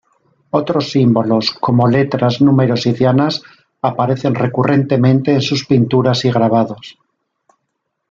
Otros 0.49 0.89
símbolos, 0.89 1.51
como 1.51 1.87
letras, 1.87 2.41
números 2.41 2.87
y 2.87 2.93
dianas, 2.93 3.43
aparecen 3.83 4.33
recurrentemente 4.33 5.31
en 5.31 5.43
sus 5.43 5.67
pinturas 5.67 6.25
y 6.25 6.31
grabados. 6.31 6.97